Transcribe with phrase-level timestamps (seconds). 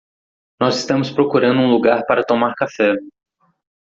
[0.59, 2.95] Nós estamos procurando um lugar para tomar café